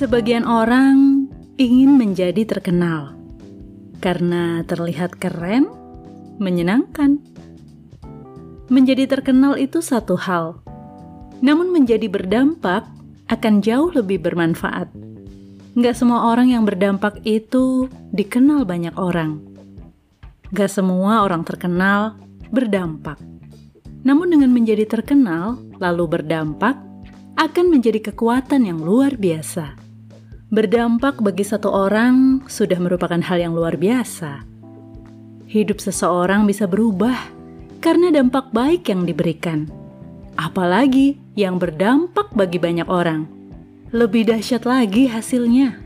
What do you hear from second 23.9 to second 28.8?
Namun dengan menjadi terkenal, lalu berdampak, akan menjadi kekuatan yang